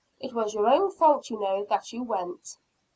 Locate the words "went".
2.01-2.57